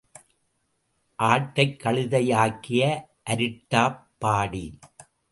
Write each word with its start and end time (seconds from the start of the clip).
ஆட்டைக் 1.15 1.81
கழுதையாக்கிய 1.83 3.01
அரிட்டாப் 3.29 3.99
பாடி. 4.17 4.79